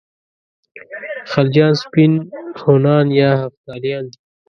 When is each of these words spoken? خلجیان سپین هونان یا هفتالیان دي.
خلجیان 1.31 1.73
سپین 1.83 2.13
هونان 2.61 3.05
یا 3.19 3.29
هفتالیان 3.43 4.03
دي. 4.11 4.17